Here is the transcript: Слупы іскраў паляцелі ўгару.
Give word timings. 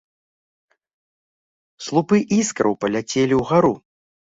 Слупы 1.91 2.17
іскраў 2.41 2.73
паляцелі 2.87 3.33
ўгару. 3.47 3.73